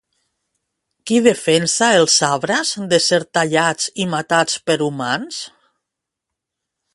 Qui 1.09 1.17
defensa 1.27 1.89
els 1.97 2.15
arbres 2.27 2.71
de 2.93 2.99
ser 3.09 3.19
tallats 3.39 3.93
i 4.05 4.09
matats 4.15 4.57
per 4.71 4.79
humans? 4.87 5.39